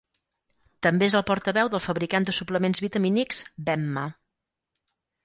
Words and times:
També 0.85 1.05
és 1.09 1.15
el 1.19 1.23
portaveu 1.27 1.69
del 1.73 1.83
fabricant 1.87 2.25
de 2.29 2.35
suplements 2.37 2.81
vitamínics 2.87 3.43
Vemma. 3.69 4.07